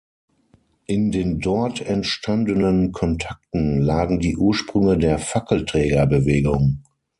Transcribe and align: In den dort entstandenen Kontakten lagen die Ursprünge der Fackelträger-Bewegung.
In 0.87 1.11
den 1.11 1.39
dort 1.41 1.79
entstandenen 1.79 2.91
Kontakten 2.91 3.77
lagen 3.81 4.17
die 4.19 4.35
Ursprünge 4.35 4.97
der 4.97 5.19
Fackelträger-Bewegung. 5.19 6.81